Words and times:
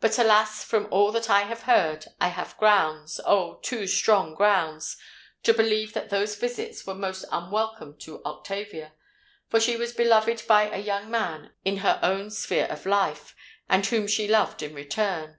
But, 0.00 0.18
alas! 0.18 0.64
from 0.64 0.88
all 0.90 1.12
that 1.12 1.30
I 1.30 1.42
have 1.42 1.62
heard, 1.62 2.06
I 2.20 2.30
have 2.30 2.56
grounds—oh! 2.56 3.60
too 3.62 3.86
strong 3.86 4.34
grounds 4.34 4.96
to 5.44 5.54
believe 5.54 5.92
that 5.92 6.10
those 6.10 6.34
visits 6.34 6.84
were 6.84 6.96
most 6.96 7.24
unwelcome 7.30 7.96
to 7.98 8.24
Octavia; 8.24 8.92
for 9.48 9.60
she 9.60 9.76
was 9.76 9.92
beloved 9.92 10.48
by 10.48 10.68
a 10.68 10.78
young 10.78 11.08
man 11.12 11.52
in 11.64 11.76
her 11.76 12.00
own 12.02 12.32
sphere 12.32 12.66
of 12.66 12.86
life, 12.86 13.36
and 13.68 13.86
whom 13.86 14.08
she 14.08 14.26
loved 14.26 14.64
in 14.64 14.74
return. 14.74 15.38